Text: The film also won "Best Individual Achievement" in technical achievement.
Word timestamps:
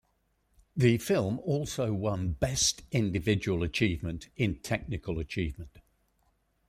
The 0.75 0.97
film 0.97 1.37
also 1.41 1.93
won 1.93 2.31
"Best 2.31 2.81
Individual 2.91 3.61
Achievement" 3.61 4.29
in 4.35 4.55
technical 4.55 5.19
achievement. 5.19 5.77